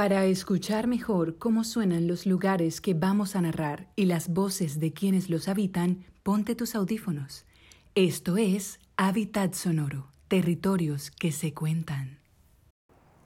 [0.00, 4.94] Para escuchar mejor cómo suenan los lugares que vamos a narrar y las voces de
[4.94, 7.44] quienes los habitan, ponte tus audífonos.
[7.94, 12.18] Esto es Hábitat Sonoro, territorios que se cuentan.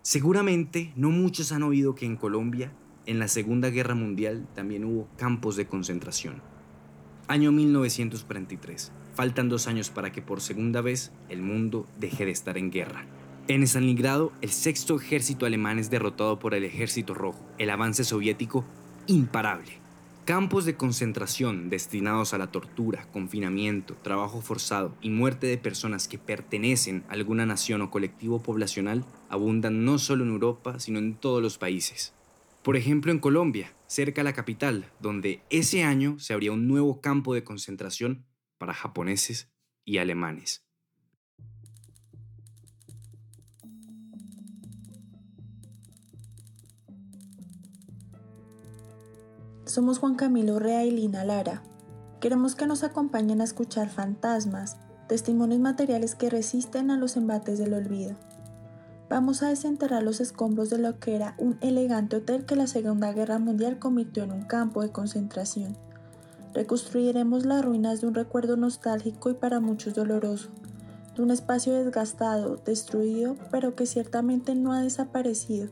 [0.03, 2.73] Seguramente no muchos han oído que en Colombia,
[3.07, 6.43] en la Segunda Guerra Mundial, también hubo campos de concentración.
[7.29, 8.91] Año 1943.
[9.15, 13.07] Faltan dos años para que por segunda vez el mundo deje de estar en guerra.
[13.47, 18.65] En Stalingrado, el sexto ejército alemán es derrotado por el ejército rojo, el avance soviético
[19.07, 19.73] imparable.
[20.25, 26.17] Campos de concentración destinados a la tortura, confinamiento, trabajo forzado y muerte de personas que
[26.17, 31.43] pertenecen a alguna nación o colectivo poblacional abundan no solo en Europa, sino en todos
[31.43, 32.15] los países.
[32.63, 37.03] Por ejemplo, en Colombia, cerca a la capital, donde ese año se abría un nuevo
[37.03, 38.25] campo de concentración
[38.57, 39.53] para japoneses
[39.85, 40.65] y alemanes.
[49.75, 51.65] Somos Juan Camilo Rea y Lina Lara.
[52.21, 54.77] Queremos que nos acompañen a escuchar fantasmas,
[55.09, 58.15] testimonios materiales que resisten a los embates del olvido.
[59.11, 63.13] Vamos a desenterrar los escombros de lo que era un elegante hotel que la Segunda
[63.13, 65.77] Guerra Mundial convirtió en un campo de concentración.
[66.53, 70.51] Reconstruiremos las ruinas de un recuerdo nostálgico y para muchos doloroso,
[71.17, 75.71] de un espacio desgastado, destruido, pero que ciertamente no ha desaparecido,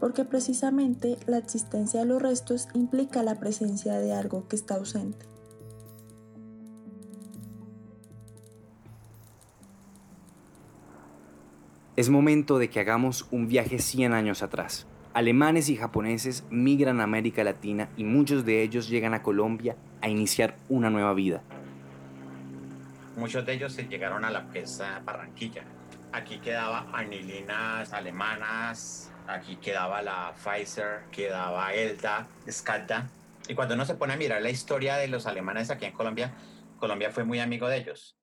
[0.00, 5.26] porque precisamente la existencia de los restos implica la presencia de algo que está ausente.
[11.96, 14.86] Es momento de que hagamos un viaje 100 años atrás.
[15.14, 20.10] Alemanes y japoneses migran a América Latina y muchos de ellos llegan a Colombia a
[20.10, 21.42] iniciar una nueva vida.
[23.16, 25.64] Muchos de ellos se llegaron a la presa Barranquilla.
[26.12, 33.08] Aquí quedaba anilinas alemanas, Aquí quedaba la Pfizer, quedaba Elda, Skadda.
[33.48, 36.32] Y cuando uno se pone a mirar la historia de los alemanes aquí en Colombia,
[36.78, 38.16] Colombia fue muy amigo de ellos.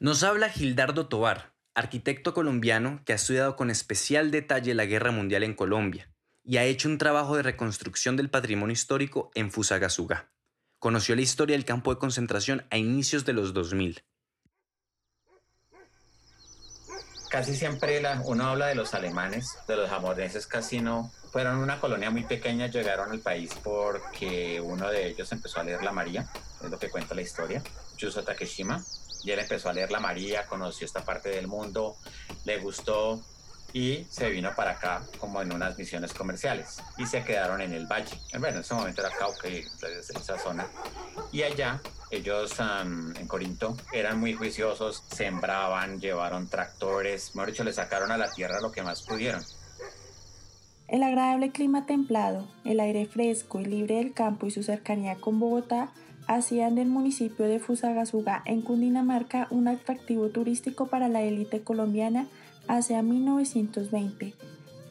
[0.00, 5.42] Nos habla Gildardo Tobar, arquitecto colombiano que ha estudiado con especial detalle la Guerra Mundial
[5.42, 6.10] en Colombia
[6.44, 10.32] y ha hecho un trabajo de reconstrucción del patrimonio histórico en Fusagasugá.
[10.78, 14.02] Conoció la historia del campo de concentración a inicios de los 2000
[17.28, 21.10] casi siempre uno habla de los alemanes, de los japoneses casi no.
[21.30, 25.82] Fueron una colonia muy pequeña, llegaron al país porque uno de ellos empezó a leer
[25.82, 26.28] la María,
[26.62, 27.62] es lo que cuenta la historia,
[27.96, 28.82] Yuzo Takeshima.
[29.24, 31.96] Y él empezó a leer la María, conoció esta parte del mundo,
[32.44, 33.20] le gustó
[33.72, 37.86] y se vino para acá como en unas misiones comerciales y se quedaron en el
[37.86, 38.16] valle.
[38.32, 40.66] Bueno, en ese momento era Cauca esa zona.
[41.32, 41.80] Y allá
[42.10, 48.30] ellos en Corinto eran muy juiciosos, sembraban, llevaron tractores, mejor dicho, le sacaron a la
[48.30, 49.42] tierra lo que más pudieron.
[50.86, 55.38] El agradable clima templado, el aire fresco y libre del campo y su cercanía con
[55.38, 55.90] Bogotá
[56.26, 62.26] hacían del municipio de Fusagasugá en Cundinamarca un atractivo turístico para la élite colombiana
[62.68, 64.34] hacia 1920,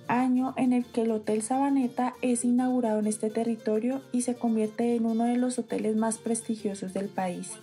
[0.07, 4.95] año en el que el Hotel Sabaneta es inaugurado en este territorio y se convierte
[4.95, 7.53] en uno de los hoteles más prestigiosos del país.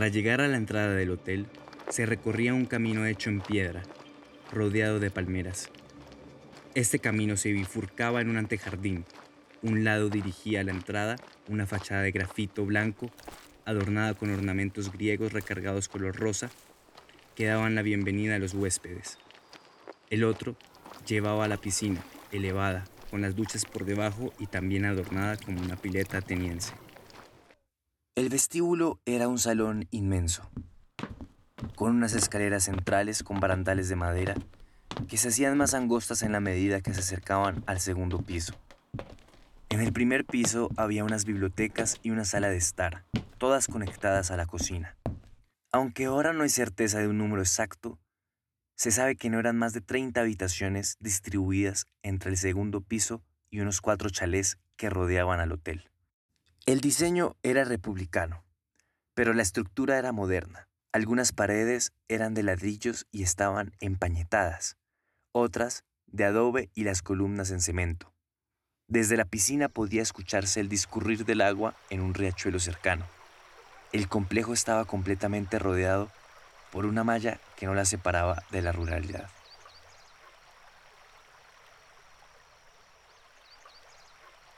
[0.00, 1.44] Para llegar a la entrada del hotel,
[1.90, 3.82] se recorría un camino hecho en piedra,
[4.50, 5.68] rodeado de palmeras.
[6.74, 9.04] Este camino se bifurcaba en un antejardín.
[9.60, 11.16] Un lado dirigía a la entrada
[11.48, 13.10] una fachada de grafito blanco,
[13.66, 16.48] adornada con ornamentos griegos recargados color rosa,
[17.34, 19.18] que daban la bienvenida a los huéspedes.
[20.08, 20.56] El otro
[21.06, 25.76] llevaba a la piscina, elevada, con las duchas por debajo y también adornada como una
[25.76, 26.72] pileta ateniense.
[28.16, 30.50] El vestíbulo era un salón inmenso,
[31.76, 34.34] con unas escaleras centrales con barandales de madera
[35.08, 38.54] que se hacían más angostas en la medida que se acercaban al segundo piso.
[39.68, 43.04] En el primer piso había unas bibliotecas y una sala de estar,
[43.38, 44.96] todas conectadas a la cocina.
[45.70, 48.00] Aunque ahora no hay certeza de un número exacto,
[48.74, 53.60] se sabe que no eran más de 30 habitaciones distribuidas entre el segundo piso y
[53.60, 55.89] unos cuatro chalés que rodeaban al hotel.
[56.66, 58.44] El diseño era republicano,
[59.14, 60.68] pero la estructura era moderna.
[60.92, 64.76] Algunas paredes eran de ladrillos y estaban empañetadas,
[65.32, 68.12] otras de adobe y las columnas en cemento.
[68.88, 73.06] Desde la piscina podía escucharse el discurrir del agua en un riachuelo cercano.
[73.92, 76.10] El complejo estaba completamente rodeado
[76.70, 79.30] por una malla que no la separaba de la ruralidad.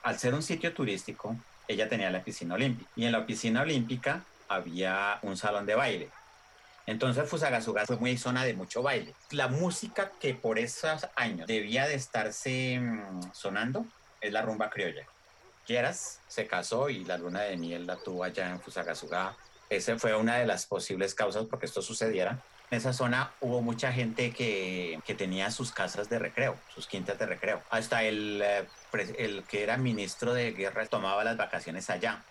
[0.02, 1.36] Al ser un sitio turístico,
[1.68, 6.10] ella tenía la piscina olímpica y en la piscina olímpica había un salón de baile.
[6.86, 9.14] Entonces Fusagasugá fue muy zona de mucho baile.
[9.30, 13.86] La música que por esos años debía de estarse mm, sonando
[14.20, 15.06] es la rumba criolla.
[15.66, 19.36] Quieras se casó y la luna de miel la tuvo allá en Fusagasugá.
[19.70, 22.38] Esa fue una de las posibles causas porque esto sucediera.
[22.72, 27.18] En esa zona hubo mucha gente que, que tenía sus casas de recreo, sus quintas
[27.18, 27.60] de recreo.
[27.68, 28.64] Hasta el, eh,
[29.18, 32.24] el que era ministro de guerra tomaba las vacaciones allá.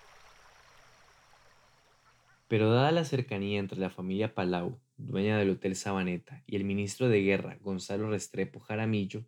[2.47, 7.07] Pero dada la cercanía entre la familia Palau, dueña del Hotel Sabaneta, y el ministro
[7.07, 9.23] de Guerra, Gonzalo Restrepo Jaramillo,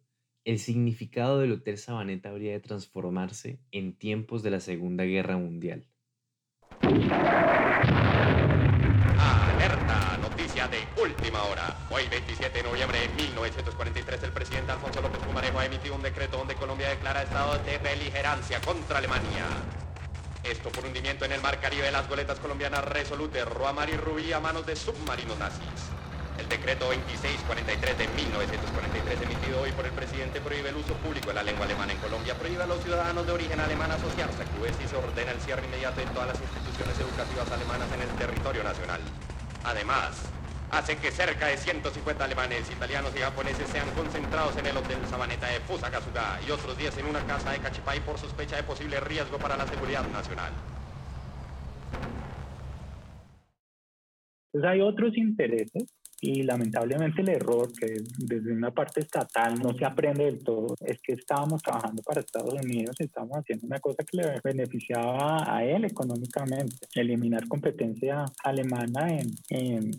[0.45, 5.86] el significado del Hotel Sabaneta habría de transformarse en tiempos de la Segunda Guerra Mundial.
[10.63, 11.75] De última hora.
[11.89, 16.38] Hoy 27 de noviembre de 1943 el presidente Alfonso López Pumarejo ha emitido un decreto
[16.38, 19.44] donde Colombia declara estado de beligerancia contra Alemania.
[20.42, 24.31] Esto por hundimiento en el mar Caribe de las goletas colombianas Resolute, Roamar y Rubí
[24.31, 25.68] a manos de submarinos nazis.
[26.39, 31.33] El decreto 2643 de 1943 emitido hoy por el presidente prohíbe el uso público de
[31.33, 34.74] la lengua alemana en Colombia, prohíbe a los ciudadanos de origen alemán asociarse a clubes
[34.83, 38.63] y se ordena el cierre inmediato de todas las instituciones educativas alemanas en el territorio
[38.63, 39.01] nacional.
[39.66, 40.24] Además,
[40.73, 45.47] hace que cerca de 150 alemanes, italianos y japoneses sean concentrados en el Hotel Sabaneta
[45.47, 49.37] de Fusakazuga y otros 10 en una casa de Cachipay por sospecha de posible riesgo
[49.37, 50.51] para la seguridad nacional.
[54.51, 55.85] Entonces hay otros intereses
[56.23, 61.01] y lamentablemente el error que desde una parte estatal no se aprende del todo es
[61.01, 65.83] que estábamos trabajando para Estados Unidos estábamos haciendo una cosa que le beneficiaba a él
[65.83, 69.91] económicamente, eliminar competencia alemana en, en,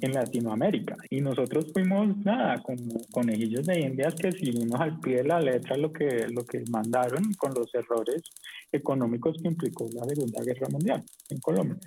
[0.00, 0.96] en, Latinoamérica.
[1.08, 5.76] Y nosotros fuimos nada, como conejillos de indias que seguimos al pie de la letra
[5.76, 8.22] lo que, lo que mandaron con los errores
[8.70, 11.78] económicos que implicó la Segunda Guerra Mundial en Colombia.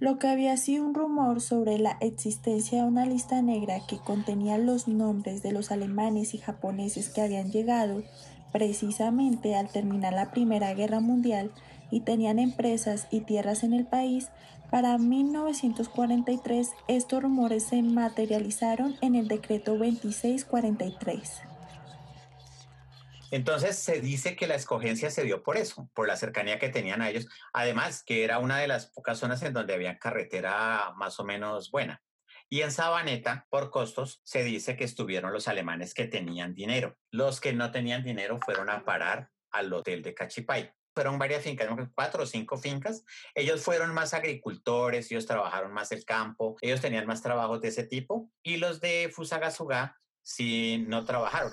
[0.00, 4.56] Lo que había sido un rumor sobre la existencia de una lista negra que contenía
[4.56, 8.04] los nombres de los alemanes y japoneses que habían llegado
[8.52, 11.50] precisamente al terminar la Primera Guerra Mundial
[11.90, 14.28] y tenían empresas y tierras en el país,
[14.70, 21.47] para 1943 estos rumores se materializaron en el decreto 2643.
[23.30, 27.02] Entonces se dice que la escogencia se dio por eso, por la cercanía que tenían
[27.02, 27.26] a ellos.
[27.52, 31.70] Además, que era una de las pocas zonas en donde había carretera más o menos
[31.70, 32.02] buena.
[32.50, 36.96] Y en Sabaneta, por costos, se dice que estuvieron los alemanes que tenían dinero.
[37.10, 40.72] Los que no tenían dinero fueron a parar al hotel de Cachipay.
[40.94, 43.04] Fueron varias fincas, cuatro o cinco fincas.
[43.34, 47.84] Ellos fueron más agricultores, ellos trabajaron más el campo, ellos tenían más trabajos de ese
[47.84, 48.30] tipo.
[48.42, 51.52] Y los de Fusagasugá sí no trabajaron.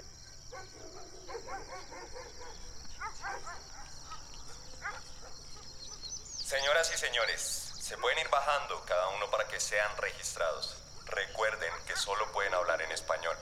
[6.45, 10.77] Señoras y señores, se pueden ir bajando cada uno para que sean registrados.
[11.07, 13.35] Recuerden que solo pueden hablar en español.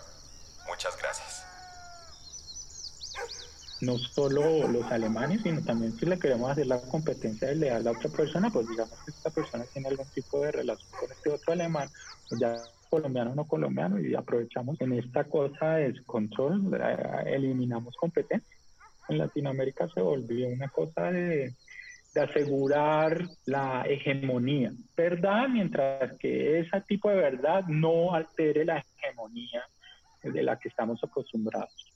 [0.69, 1.43] Muchas gracias.
[3.81, 7.91] No solo los alemanes, sino también si le queremos hacer la competencia de leal a
[7.91, 11.51] otra persona, pues digamos que esta persona tiene algún tipo de relación con este otro
[11.51, 11.89] alemán,
[12.29, 12.55] pues ya
[12.89, 18.57] colombiano no colombiano, y aprovechamos en esta cosa de descontrol, eh, eliminamos competencia.
[19.09, 21.53] En Latinoamérica se volvió una cosa de
[22.13, 25.47] de asegurar la hegemonía, ¿verdad?
[25.49, 29.63] Mientras que ese tipo de verdad no altere la hegemonía
[30.21, 31.89] de la que estamos acostumbrados.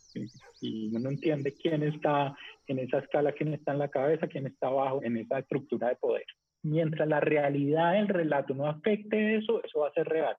[0.62, 4.68] Y uno entiende quién está en esa escala, quién está en la cabeza, quién está
[4.68, 6.26] abajo en esa estructura de poder.
[6.64, 10.36] Mientras la realidad del relato no afecte eso, eso va a ser real.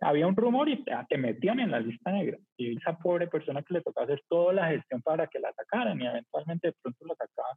[0.00, 2.38] Había un rumor y te metían en la lista negra.
[2.56, 6.00] Y esa pobre persona que le tocaba hacer toda la gestión para que la sacaran
[6.00, 7.56] y eventualmente de pronto la sacaban,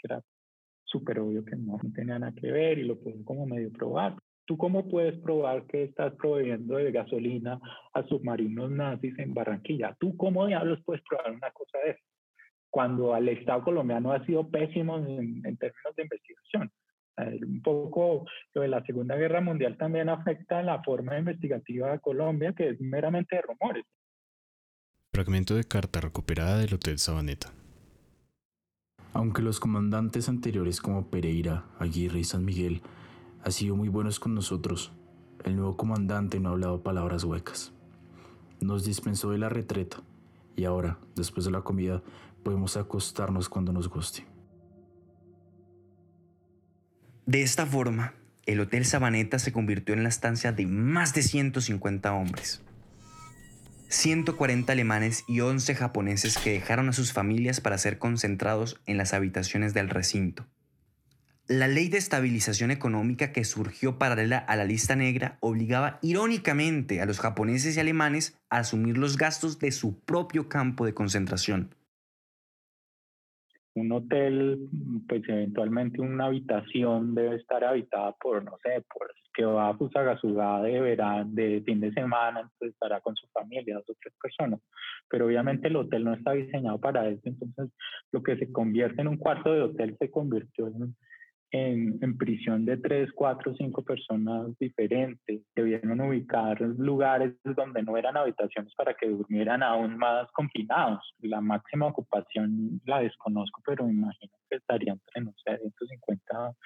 [0.00, 0.22] que era
[0.90, 4.16] súper obvio que no, tenía nada que ver y lo pueden como medio probar.
[4.44, 7.60] ¿Tú cómo puedes probar que estás proveyendo de gasolina
[7.94, 9.96] a submarinos nazis en Barranquilla?
[10.00, 12.04] ¿Tú cómo diablos puedes probar una cosa de eso?
[12.68, 16.70] Cuando al Estado colombiano ha sido pésimo en, términos de investigación.
[17.16, 22.54] Un poco lo de la Segunda Guerra Mundial también afecta la forma investigativa de Colombia,
[22.56, 23.84] que es meramente de rumores.
[25.12, 27.52] Fragmento de carta recuperada del Hotel Sabaneta.
[29.12, 32.82] Aunque los comandantes anteriores como Pereira, Aguirre y San Miguel
[33.44, 34.92] han sido muy buenos con nosotros,
[35.44, 37.72] el nuevo comandante no ha hablado palabras huecas.
[38.60, 40.02] Nos dispensó de la retreta
[40.54, 42.02] y ahora, después de la comida,
[42.42, 44.26] podemos acostarnos cuando nos guste.
[47.26, 48.14] De esta forma,
[48.46, 52.62] el Hotel Sabaneta se convirtió en la estancia de más de 150 hombres.
[53.90, 59.12] 140 alemanes y 11 japoneses que dejaron a sus familias para ser concentrados en las
[59.12, 60.46] habitaciones del recinto.
[61.48, 67.06] La ley de estabilización económica que surgió paralela a la lista negra obligaba irónicamente a
[67.06, 71.74] los japoneses y alemanes a asumir los gastos de su propio campo de concentración.
[73.74, 74.68] Un hotel,
[75.08, 80.62] pues eventualmente una habitación debe estar habitada por, no sé, por que va a Fusagasugá
[80.62, 84.60] de verano, de fin de semana, entonces estará con su familia, dos o tres personas.
[85.08, 87.70] Pero obviamente el hotel no está diseñado para eso, entonces
[88.12, 90.94] lo que se convierte en un cuarto de hotel se convirtió en
[91.52, 95.42] en, prisión de tres, cuatro, cinco personas diferentes.
[95.54, 101.00] Debieron ubicar lugares donde no eran habitaciones para que durmieran aún más confinados.
[101.20, 106.56] La máxima ocupación la desconozco, pero me imagino que estarían entre, no sé, 150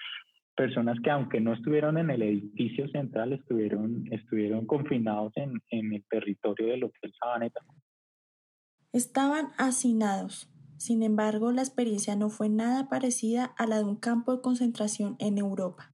[0.57, 6.05] personas que aunque no estuvieron en el edificio central, estuvieron, estuvieron confinados en, en el
[6.09, 7.61] territorio del Hotel Sabaneta.
[8.93, 10.49] Estaban hacinados,
[10.85, 15.17] sin embargo, la experiencia no fue nada parecida a la de un campo de concentración
[15.19, 15.91] en Europa.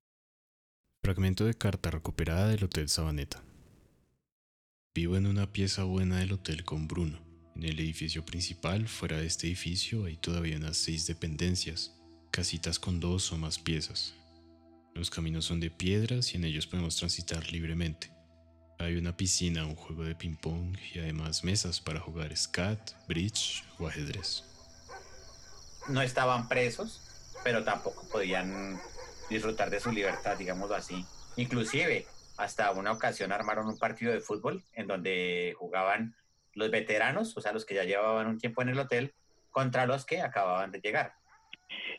[1.05, 3.41] Fragmento de carta recuperada del Hotel Sabaneta.
[4.93, 7.21] Vivo en una pieza buena del hotel con Bruno.
[7.55, 11.97] En el edificio principal, fuera de este edificio, hay todavía unas seis dependencias,
[12.33, 14.17] casitas con dos o más piezas.
[14.97, 18.11] Los caminos son de piedras y en ellos podemos transitar libremente.
[18.81, 23.87] Hay una piscina, un juego de ping-pong y además mesas para jugar scat, bridge o
[23.87, 24.50] ajedrez
[25.91, 27.03] no estaban presos,
[27.45, 28.79] pero tampoco podían
[29.29, 31.05] disfrutar de su libertad, digámoslo así.
[31.37, 32.07] Inclusive,
[32.37, 36.15] hasta una ocasión armaron un partido de fútbol en donde jugaban
[36.55, 39.13] los veteranos, o sea, los que ya llevaban un tiempo en el hotel,
[39.51, 41.13] contra los que acababan de llegar.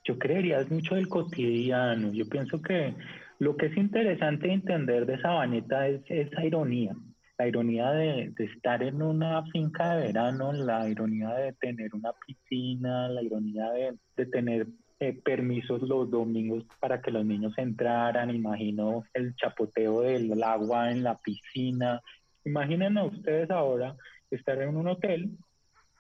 [0.04, 2.12] Yo creería es mucho del cotidiano.
[2.12, 2.96] Yo pienso que
[3.40, 6.96] lo que es interesante entender de Sabaneta es esa ironía
[7.42, 13.10] la ironía de, estar en una finca de verano, la ironía de tener una piscina,
[13.10, 13.68] la ironía
[14.16, 14.68] de, tener
[15.00, 21.02] eh, permisos los domingos para que los niños entraran, imagino el chapoteo del agua en
[21.02, 22.00] la piscina.
[22.46, 23.96] Imaginen a ustedes ahora
[24.30, 25.32] estar en un hotel,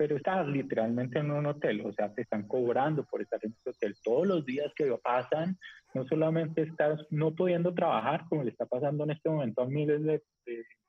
[0.01, 3.70] pero estar literalmente en un hotel, o sea, te están cobrando por estar en ese
[3.70, 5.60] hotel todos los días que pasan,
[5.93, 10.01] no solamente estás no pudiendo trabajar, como le está pasando en este momento a miles
[10.01, 10.24] de,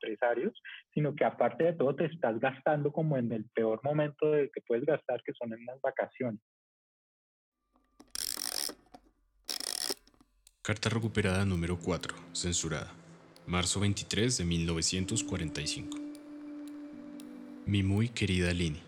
[0.01, 0.59] empresarios,
[0.95, 4.61] sino que aparte de todo te estás gastando como en el peor momento de que
[4.61, 6.41] puedes gastar, que son en las vacaciones.
[10.63, 12.91] Carta recuperada número 4, censurada.
[13.45, 15.99] Marzo 23 de 1945.
[17.67, 18.81] Mi muy querida Lini,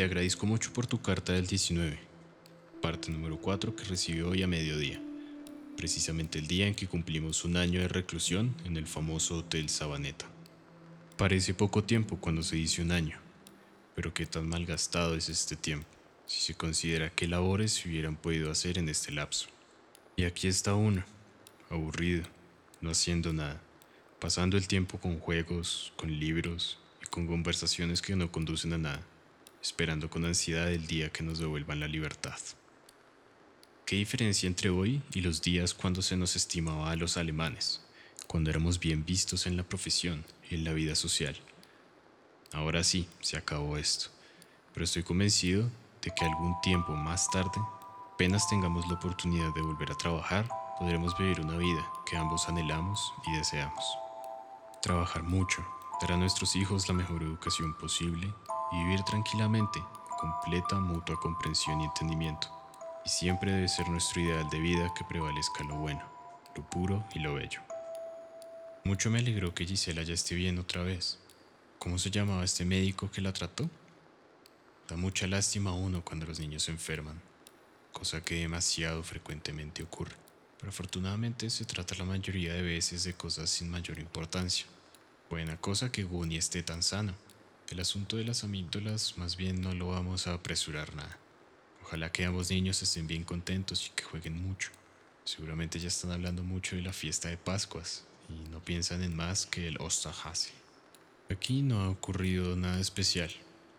[0.00, 1.98] te agradezco mucho por tu carta del 19,
[2.80, 4.98] parte número 4 que recibí hoy a mediodía
[5.76, 10.24] precisamente el día en que cumplimos un año de reclusión en el famoso Hotel Sabaneta.
[11.18, 13.18] Parece poco tiempo cuando se dice un año,
[13.94, 15.86] pero qué tan mal gastado es este tiempo,
[16.24, 19.48] si se considera qué labores se hubieran podido hacer en este lapso.
[20.16, 21.04] Y aquí está uno,
[21.68, 22.24] aburrido,
[22.80, 23.60] no haciendo nada,
[24.18, 29.06] pasando el tiempo con juegos, con libros y con conversaciones que no conducen a nada,
[29.62, 32.38] esperando con ansiedad el día que nos devuelvan la libertad.
[33.84, 37.80] ¿Qué diferencia entre hoy y los días cuando se nos estimaba a los alemanes,
[38.26, 41.36] cuando éramos bien vistos en la profesión y en la vida social?
[42.52, 44.10] Ahora sí, se acabó esto,
[44.72, 45.68] pero estoy convencido
[46.02, 47.60] de que algún tiempo más tarde,
[48.14, 50.48] apenas tengamos la oportunidad de volver a trabajar,
[50.78, 53.84] podremos vivir una vida que ambos anhelamos y deseamos.
[54.82, 55.66] Trabajar mucho,
[56.00, 58.32] dar a nuestros hijos la mejor educación posible
[58.72, 59.82] vivir tranquilamente,
[60.18, 62.60] completa mutua comprensión y entendimiento
[63.04, 66.02] y siempre debe ser nuestro ideal de vida que prevalezca lo bueno,
[66.54, 67.60] lo puro y lo bello.
[68.84, 71.18] Mucho me alegró que Gisela ya esté bien otra vez.
[71.78, 73.68] ¿Cómo se llamaba este médico que la trató?
[74.88, 77.20] Da mucha lástima a uno cuando los niños se enferman,
[77.92, 80.16] cosa que demasiado frecuentemente ocurre.
[80.58, 84.66] Pero afortunadamente se trata la mayoría de veces de cosas sin mayor importancia.
[85.30, 87.14] Buena cosa que Guni esté tan sano.
[87.70, 91.16] El asunto de las amígdalas más bien no lo vamos a apresurar nada.
[91.84, 94.70] Ojalá que ambos niños estén bien contentos y que jueguen mucho.
[95.24, 99.46] Seguramente ya están hablando mucho de la fiesta de Pascuas y no piensan en más
[99.46, 100.50] que el Osterhase.
[101.30, 103.30] Aquí no ha ocurrido nada especial.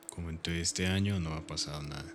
[0.09, 2.13] Como en todo este año no ha pasado nada.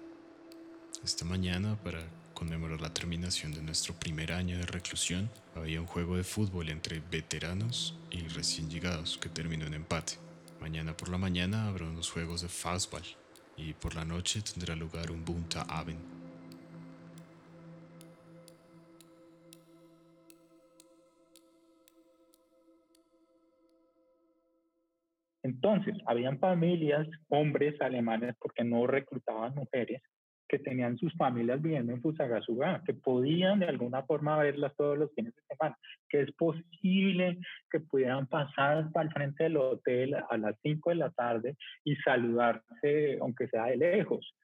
[1.04, 2.02] Esta mañana, para
[2.32, 7.00] conmemorar la terminación de nuestro primer año de reclusión, había un juego de fútbol entre
[7.00, 10.25] veteranos y recién llegados que terminó en empate.
[10.60, 13.02] Mañana por la mañana habrá unos juegos de fastball
[13.56, 15.98] y por la noche tendrá lugar un Bunta Aven.
[25.46, 30.02] Entonces, habían familias, hombres alemanes, porque no reclutaban mujeres,
[30.48, 35.12] que tenían sus familias viviendo en Fusagasugá, que podían de alguna forma verlas todos los
[35.14, 37.38] fines de semana, que es posible
[37.70, 41.96] que pudieran pasar para el frente del hotel a las 5 de la tarde y
[41.96, 44.34] saludarse, aunque sea de lejos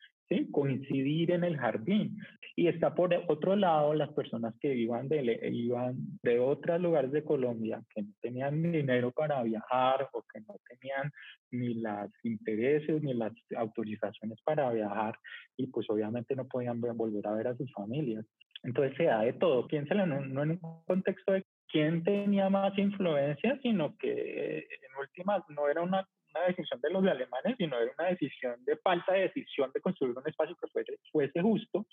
[0.51, 2.17] coincidir en el jardín.
[2.55, 7.25] Y está por otro lado las personas que iban de, iban de otros lugares de
[7.25, 11.11] Colombia, que no tenían dinero para viajar o que no tenían
[11.51, 15.19] ni los intereses ni las autorizaciones para viajar
[15.57, 18.27] y pues obviamente no podían volver a ver a sus familias.
[18.63, 19.67] Entonces se da de todo.
[19.67, 25.43] Piénsalo no, no en un contexto de quién tenía más influencia, sino que en últimas
[25.49, 29.21] no era una una decisión de los alemanes, sino era una decisión de falta de
[29.21, 31.87] decisión de construir un espacio que fuese, fuese justo.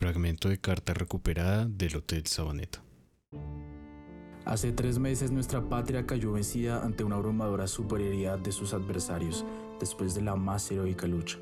[0.00, 2.82] Fragmento de carta recuperada del Hotel Sabaneta.
[4.44, 9.44] Hace tres meses nuestra patria cayó vencida ante una abrumadora superioridad de sus adversarios
[9.78, 11.38] después de la más heroica lucha,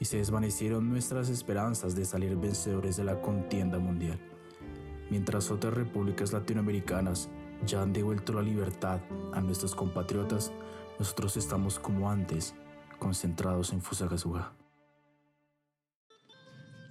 [0.00, 4.18] y se desvanecieron nuestras esperanzas de salir vencedores de la contienda mundial.
[5.08, 7.30] Mientras otras repúblicas latinoamericanas
[7.64, 9.00] ya han devuelto la libertad
[9.32, 10.52] a nuestros compatriotas,
[10.98, 12.54] nosotros estamos como antes,
[12.98, 14.52] concentrados en Fusagasugá.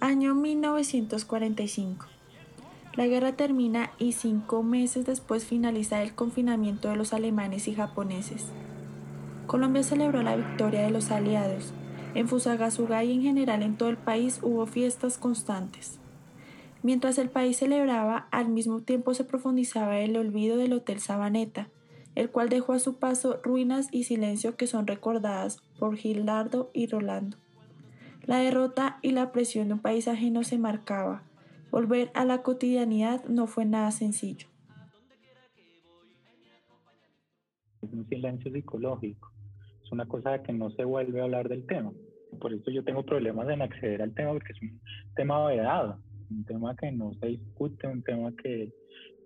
[0.00, 2.06] Año 1945.
[2.94, 8.46] La guerra termina y cinco meses después finaliza el confinamiento de los alemanes y japoneses.
[9.46, 11.72] Colombia celebró la victoria de los aliados.
[12.14, 15.98] En Fusagasugá y en general en todo el país hubo fiestas constantes.
[16.86, 21.68] Mientras el país celebraba, al mismo tiempo se profundizaba el olvido del Hotel Sabaneta,
[22.14, 26.86] el cual dejó a su paso ruinas y silencio que son recordadas por Gildardo y
[26.86, 27.38] Rolando.
[28.24, 31.24] La derrota y la presión de un país ajeno se marcaba.
[31.72, 34.46] Volver a la cotidianidad no fue nada sencillo.
[37.82, 39.32] Es un silencio psicológico.
[39.84, 41.90] Es una cosa que no se vuelve a hablar del tema.
[42.40, 44.80] Por eso yo tengo problemas en acceder al tema porque es un
[45.16, 48.72] tema vedado un tema que no se discute, un tema que,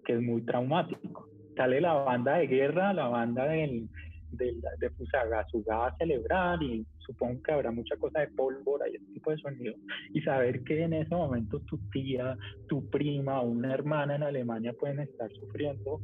[0.04, 1.28] que es muy traumático.
[1.56, 3.88] Sale la banda de guerra, la banda del,
[4.32, 9.12] del, de Fusagasugá a celebrar y supongo que habrá mucha cosa de pólvora y ese
[9.12, 9.74] tipo de sonido.
[10.12, 12.36] Y saber que en ese momento tu tía,
[12.68, 16.00] tu prima o una hermana en Alemania pueden estar sufriendo,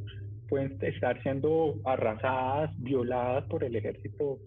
[0.49, 4.39] pueden estar siendo arrasadas, violadas por el ejército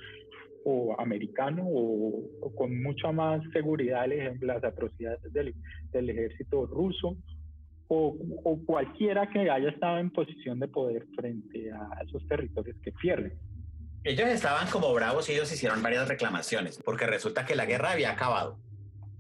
[0.65, 4.06] o americano o, con mucha más seguridad
[4.41, 5.56] las atrocidades del,
[5.91, 7.17] del ejército ruso
[7.88, 12.91] o, o, cualquiera que haya estado en posición de poder frente a esos territorios que
[12.91, 13.34] pierden.
[14.04, 18.12] Ellos estaban como bravos y ellos hicieron varias reclamaciones, porque resulta que la guerra había
[18.12, 18.58] acabado.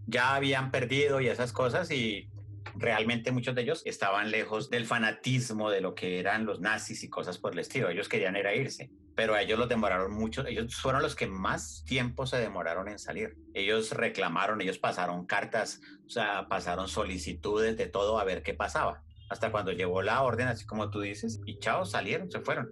[0.07, 2.29] Ya habían perdido y esas cosas y
[2.75, 7.09] realmente muchos de ellos estaban lejos del fanatismo de lo que eran los nazis y
[7.09, 7.89] cosas por el estilo.
[7.89, 10.45] Ellos querían ir a irse, pero a ellos los demoraron mucho.
[10.45, 13.37] Ellos fueron los que más tiempo se demoraron en salir.
[13.53, 19.03] Ellos reclamaron, ellos pasaron cartas, o sea, pasaron solicitudes de todo a ver qué pasaba.
[19.29, 22.71] Hasta cuando llegó la orden, así como tú dices, y chao, salieron, se fueron.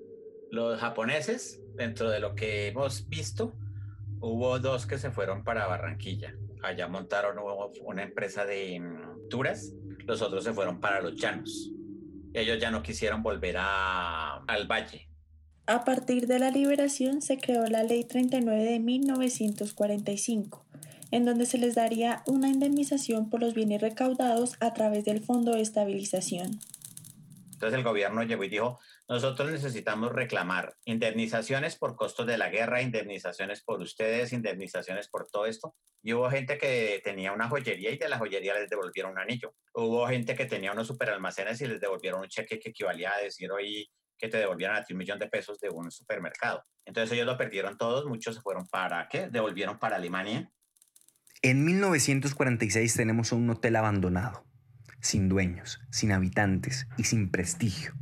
[0.49, 3.53] Los japoneses, dentro de lo que hemos visto,
[4.19, 6.35] hubo dos que se fueron para Barranquilla.
[6.63, 7.37] Allá montaron
[7.83, 9.73] una empresa de mm, turas
[10.07, 11.71] los otros se fueron para los llanos.
[12.33, 15.09] Ellos ya no quisieron volver a, al valle.
[15.65, 20.65] A partir de la liberación se creó la Ley 39 de 1945,
[21.11, 25.51] en donde se les daría una indemnización por los bienes recaudados a través del Fondo
[25.51, 26.59] de Estabilización.
[27.51, 32.81] Entonces el gobierno llegó y dijo, nosotros necesitamos reclamar indemnizaciones por costos de la guerra,
[32.81, 35.75] indemnizaciones por ustedes, indemnizaciones por todo esto.
[36.03, 39.53] Y hubo gente que tenía una joyería y de la joyería les devolvieron un anillo.
[39.73, 43.51] Hubo gente que tenía unos superalmacenes y les devolvieron un cheque que equivalía a decir
[43.51, 46.63] hoy que te devolvieran a ti un millón de pesos de un supermercado.
[46.85, 49.29] Entonces ellos lo perdieron todos, muchos se fueron para, ¿qué?
[49.29, 50.51] Devolvieron para Alemania.
[51.41, 54.47] En 1946 tenemos un hotel abandonado
[54.99, 57.93] sin dueños, sin habitantes y sin prestigio,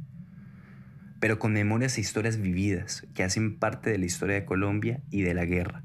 [1.19, 5.21] pero con memorias e historias vividas que hacen parte de la historia de Colombia y
[5.21, 5.83] de la guerra.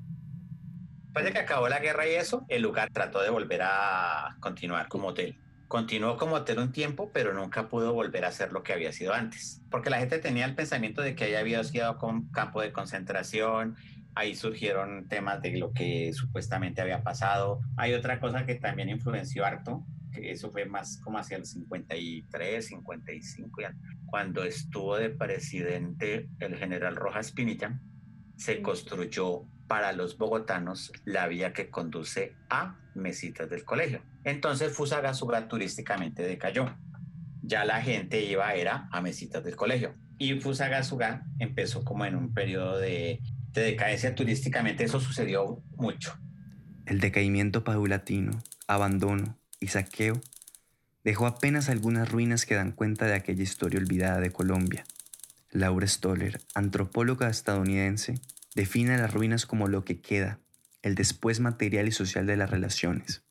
[1.05, 4.89] Después de que acabó la guerra y eso, el lugar trató de volver a continuar
[4.89, 5.39] como hotel.
[5.67, 9.13] Continuó como hotel un tiempo, pero nunca pudo volver a ser lo que había sido
[9.13, 12.73] antes, porque la gente tenía el pensamiento de que ahí había sido un campo de
[12.73, 13.77] concentración,
[14.15, 17.61] ahí surgieron temas de lo que supuestamente había pasado.
[17.77, 23.63] Hay otra cosa que también influenció harto, eso fue más como hacia el 53, 55,
[24.07, 27.81] cuando estuvo de presidente el general Rojas Pinilla,
[28.37, 34.03] se construyó para los bogotanos la vía que conduce a Mesitas del Colegio.
[34.25, 36.77] Entonces Fusagasugá turísticamente decayó.
[37.43, 39.95] Ya la gente iba era a Mesitas del Colegio.
[40.19, 43.21] Y Fusagasugá empezó como en un periodo de,
[43.53, 46.15] de decadencia turísticamente, eso sucedió mucho.
[46.87, 48.33] El decaimiento paulatino,
[48.67, 50.21] abandono y saqueo
[51.05, 54.85] dejó apenas algunas ruinas que dan cuenta de aquella historia olvidada de Colombia.
[55.51, 58.15] Laura Stoller, antropóloga estadounidense,
[58.55, 60.39] define las ruinas como lo que queda,
[60.83, 63.23] el después material y social de las relaciones.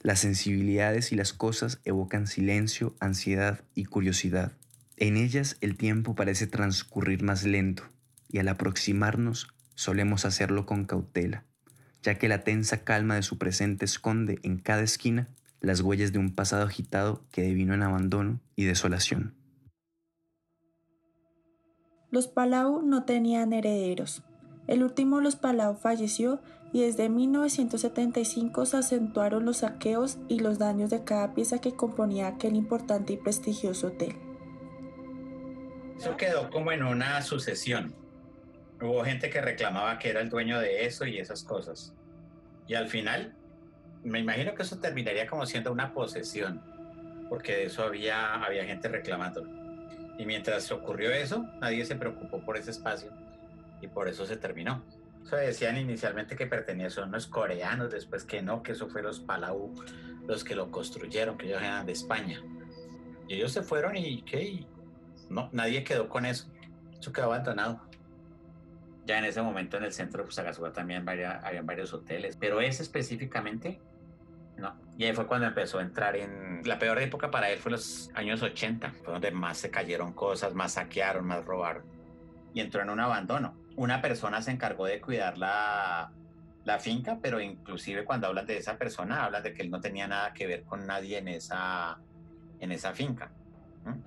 [0.00, 4.52] Las sensibilidades y las cosas evocan silencio, ansiedad y curiosidad.
[4.96, 7.84] En ellas el tiempo parece transcurrir más lento
[8.28, 11.44] y al aproximarnos solemos hacerlo con cautela,
[12.02, 15.28] ya que la tensa calma de su presente esconde en cada esquina
[15.60, 19.34] las huellas de un pasado agitado que devino en abandono y desolación.
[22.10, 24.22] Los Palau no tenían herederos.
[24.66, 30.58] El último de los Palau falleció y desde 1975 se acentuaron los saqueos y los
[30.58, 34.16] daños de cada pieza que componía aquel importante y prestigioso hotel.
[35.98, 37.94] Eso quedó como en una sucesión.
[38.82, 41.94] Hubo gente que reclamaba que era el dueño de eso y esas cosas.
[42.66, 43.34] Y al final,
[44.02, 46.60] me imagino que eso terminaría como siendo una posesión,
[47.28, 49.46] porque de eso había, había gente reclamando.
[50.18, 53.12] Y mientras ocurrió eso, nadie se preocupó por ese espacio
[53.80, 54.84] y por eso se terminó.
[55.24, 59.20] Eso decían inicialmente que pertenecían a unos coreanos, después que no, que eso fue los
[59.20, 59.72] Palau
[60.26, 62.40] los que lo construyeron, que ellos eran de España.
[63.28, 64.66] Y ellos se fueron y ¿qué?
[65.28, 66.48] No, nadie quedó con eso.
[66.98, 67.80] Eso quedó abandonado.
[69.04, 72.60] Ya en ese momento en el centro de Fusagasugá también había, habían varios hoteles, pero
[72.60, 73.80] ese específicamente,
[74.56, 74.76] no.
[74.96, 76.62] Y ahí fue cuando empezó a entrar en...
[76.64, 80.54] La peor época para él fue los años 80, fue donde más se cayeron cosas,
[80.54, 81.84] más saquearon, más robaron.
[82.54, 83.56] Y entró en un abandono.
[83.74, 86.12] Una persona se encargó de cuidar la,
[86.64, 90.06] la finca, pero inclusive cuando hablan de esa persona, hablan de que él no tenía
[90.06, 91.98] nada que ver con nadie en esa,
[92.60, 93.32] en esa finca.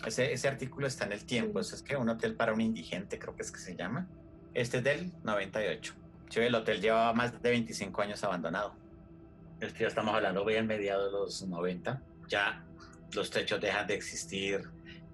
[0.05, 1.59] Ese, ese, artículo está en el tiempo.
[1.59, 4.07] es que un hotel para un indigente, creo que es que se llama.
[4.55, 5.93] Este es del 98.
[6.29, 8.73] Sí, el hotel llevaba más de 25 años abandonado.
[9.59, 12.01] Es que ya estamos hablando hoy en mediados de los 90.
[12.29, 12.65] Ya
[13.13, 14.63] los techos dejan de existir.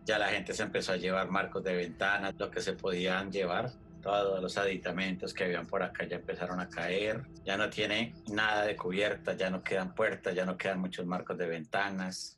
[0.06, 3.72] Ya la gente se empezó a llevar marcos de ventanas, lo que se podían llevar.
[4.04, 7.24] Todos los aditamentos que habían por acá ya empezaron a caer.
[7.44, 11.36] Ya no tiene nada de cubierta, ya no quedan puertas, ya no quedan muchos marcos
[11.40, 12.38] de ventanas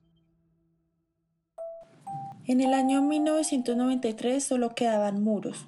[2.45, 5.65] en el año 1993 solo quedaban muros,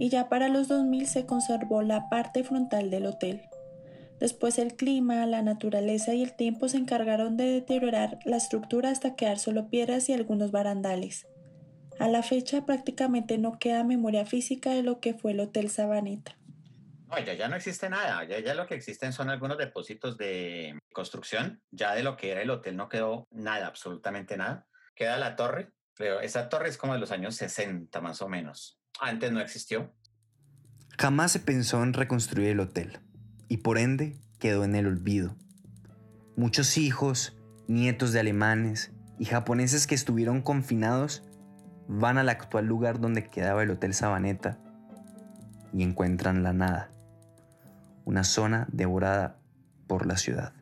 [0.00, 3.42] y ya para los 2000 se conservó la parte frontal del hotel.
[4.18, 9.14] Después el clima, la naturaleza y el tiempo se encargaron de deteriorar la estructura hasta
[9.14, 11.26] quedar solo piedras y algunos barandales.
[11.98, 16.34] A la fecha prácticamente no queda memoria física de lo que fue el Hotel Sabaneta.
[17.08, 20.78] No, ya, ya no existe nada, ya, ya lo que existen son algunos depósitos de
[20.94, 24.66] construcción, ya de lo que era el hotel no quedó nada, absolutamente nada.
[24.94, 28.79] Queda la torre, pero esa torre es como de los años 60 más o menos.
[28.98, 29.92] Antes no existió.
[30.98, 32.98] Jamás se pensó en reconstruir el hotel
[33.48, 35.36] y por ende quedó en el olvido.
[36.36, 37.36] Muchos hijos,
[37.68, 41.22] nietos de alemanes y japoneses que estuvieron confinados
[41.88, 44.58] van al actual lugar donde quedaba el Hotel Sabaneta
[45.72, 46.90] y encuentran la nada,
[48.04, 49.40] una zona devorada
[49.86, 50.54] por la ciudad.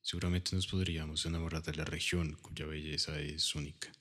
[0.00, 3.92] Seguramente nos podríamos enamorar de la región cuya belleza es única.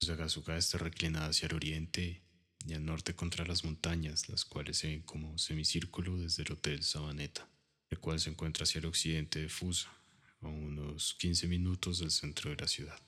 [0.00, 2.22] Sagasuka está reclinada hacia el oriente
[2.66, 6.82] y al norte contra las montañas, las cuales se ven como semicírculo desde el Hotel
[6.82, 7.48] Sabaneta,
[7.90, 9.90] el cual se encuentra hacia el occidente de Fusa,
[10.40, 13.00] a unos 15 minutos del centro de la ciudad.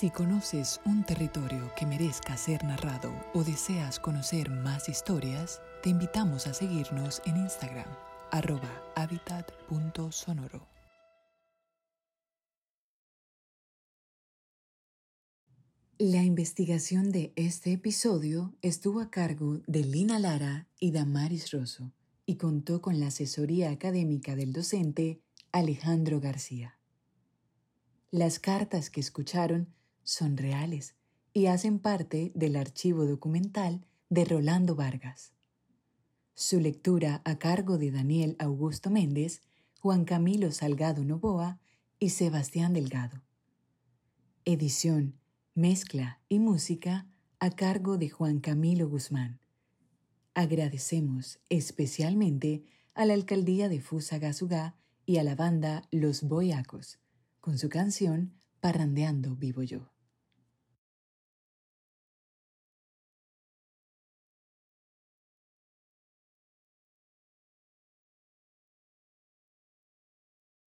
[0.00, 6.46] Si conoces un territorio que merezca ser narrado o deseas conocer más historias, te invitamos
[6.46, 7.84] a seguirnos en Instagram,
[8.30, 10.66] arroba habitat.sonoro.
[15.98, 21.92] La investigación de este episodio estuvo a cargo de Lina Lara y Damaris Rosso
[22.24, 25.20] y contó con la asesoría académica del docente
[25.52, 26.78] Alejandro García.
[28.10, 30.94] Las cartas que escucharon son reales
[31.32, 35.32] y hacen parte del archivo documental de Rolando Vargas.
[36.34, 39.42] Su lectura a cargo de Daniel Augusto Méndez,
[39.80, 41.58] Juan Camilo Salgado Novoa
[41.98, 43.22] y Sebastián Delgado.
[44.44, 45.14] Edición,
[45.54, 47.06] mezcla y música
[47.38, 49.38] a cargo de Juan Camilo Guzmán.
[50.34, 54.74] Agradecemos especialmente a la alcaldía de Fusagasugá
[55.06, 56.98] y a la banda Los Boyacos
[57.40, 59.90] con su canción Parrandeando Vivo Yo.